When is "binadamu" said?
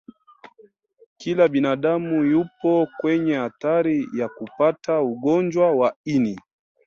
1.47-2.23